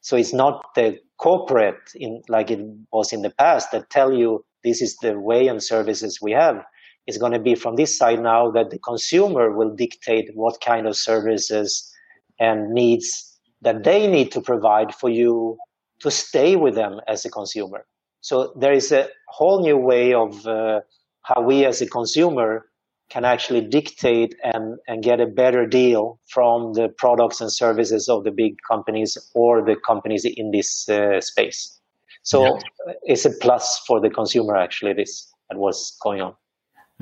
so 0.00 0.16
it's 0.16 0.32
not 0.32 0.62
the 0.74 0.98
corporate 1.18 1.80
in 1.94 2.22
like 2.28 2.50
it 2.50 2.60
was 2.92 3.12
in 3.12 3.22
the 3.22 3.30
past 3.30 3.70
that 3.70 3.90
tell 3.90 4.12
you 4.12 4.44
this 4.64 4.82
is 4.82 4.96
the 5.02 5.18
way 5.18 5.46
and 5.46 5.62
services 5.62 6.18
we 6.20 6.32
have 6.32 6.64
it's 7.06 7.18
going 7.18 7.32
to 7.32 7.38
be 7.38 7.54
from 7.54 7.76
this 7.76 7.96
side 7.96 8.20
now 8.20 8.50
that 8.50 8.70
the 8.70 8.78
consumer 8.78 9.52
will 9.52 9.74
dictate 9.74 10.30
what 10.34 10.60
kind 10.60 10.86
of 10.86 10.96
services 10.96 11.92
and 12.38 12.70
needs 12.72 13.38
that 13.60 13.84
they 13.84 14.06
need 14.06 14.30
to 14.32 14.40
provide 14.40 14.94
for 14.94 15.08
you 15.08 15.56
to 16.00 16.10
stay 16.10 16.56
with 16.56 16.74
them 16.74 17.00
as 17.06 17.24
a 17.24 17.30
consumer. 17.30 17.86
So 18.22 18.52
there 18.56 18.72
is 18.72 18.90
a 18.92 19.08
whole 19.28 19.60
new 19.60 19.76
way 19.76 20.14
of 20.14 20.46
uh, 20.46 20.80
how 21.22 21.42
we 21.42 21.64
as 21.64 21.82
a 21.82 21.86
consumer 21.86 22.66
can 23.10 23.24
actually 23.26 23.60
dictate 23.60 24.34
and, 24.42 24.78
and 24.88 25.02
get 25.02 25.20
a 25.20 25.26
better 25.26 25.66
deal 25.66 26.18
from 26.28 26.72
the 26.72 26.88
products 26.96 27.40
and 27.42 27.52
services 27.52 28.08
of 28.08 28.24
the 28.24 28.30
big 28.30 28.56
companies 28.66 29.18
or 29.34 29.62
the 29.62 29.76
companies 29.86 30.24
in 30.24 30.50
this 30.50 30.88
uh, 30.88 31.20
space. 31.20 31.78
So 32.22 32.44
yeah. 32.44 32.92
it's 33.02 33.24
a 33.26 33.30
plus 33.30 33.82
for 33.86 34.00
the 34.00 34.08
consumer, 34.08 34.56
actually, 34.56 34.94
this 34.94 35.30
that 35.50 35.58
was 35.58 35.96
going 36.02 36.22
on. 36.22 36.34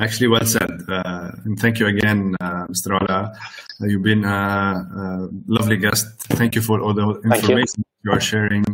Actually, 0.01 0.29
well 0.29 0.47
said. 0.47 0.71
Uh, 0.89 1.31
and 1.45 1.61
thank 1.61 1.79
you 1.79 1.87
again, 1.87 2.35
uh, 2.41 2.67
Mr. 2.69 2.99
Ola. 2.99 3.33
Uh, 3.81 3.87
you've 3.87 4.03
been 4.03 4.25
a, 4.25 4.29
a, 4.29 5.29
lovely 5.47 5.77
guest. 5.77 6.07
Thank 6.41 6.55
you 6.55 6.63
for 6.63 6.81
all 6.81 6.95
the 6.95 7.21
information. 7.25 7.85
You. 8.03 8.13
are 8.13 8.21
sharing 8.21 8.65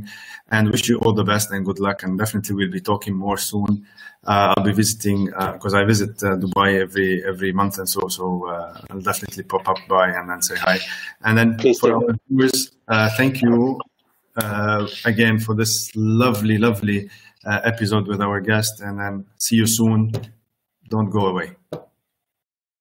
and 0.50 0.70
wish 0.70 0.88
you 0.88 0.98
all 0.98 1.12
the 1.12 1.24
best 1.24 1.50
and 1.50 1.64
good 1.64 1.80
luck. 1.80 2.02
And 2.02 2.18
definitely 2.18 2.54
we'll 2.54 2.70
be 2.70 2.80
talking 2.80 3.14
more 3.14 3.36
soon. 3.36 3.86
Uh, 4.24 4.54
I'll 4.56 4.64
be 4.64 4.72
visiting 4.72 5.26
because 5.26 5.74
uh, 5.74 5.78
I 5.78 5.84
visit 5.84 6.10
uh, 6.22 6.36
Dubai 6.36 6.80
every 6.80 7.24
every 7.24 7.52
month 7.52 7.78
and 7.78 7.88
so. 7.88 8.08
So 8.08 8.46
I'll 8.90 9.00
definitely 9.00 9.44
pop 9.44 9.68
up 9.68 9.78
by 9.88 10.10
and 10.10 10.28
then 10.28 10.42
say 10.42 10.56
hi. 10.56 10.78
And 11.24 11.38
then 11.38 11.56
Please 11.56 11.78
for 11.78 11.94
our 11.94 12.14
viewers, 12.28 12.72
thank 13.16 13.42
you 13.42 13.78
again 15.04 15.38
for 15.38 15.54
this 15.54 15.90
lovely, 15.94 16.58
lovely 16.58 17.08
episode 17.44 18.06
with 18.08 18.20
our 18.20 18.40
guest. 18.40 18.80
And 18.80 18.98
then 18.98 19.26
see 19.38 19.56
you 19.56 19.66
soon 19.66 20.12
don't 20.88 21.10
go 21.10 21.26
away. 21.26 21.52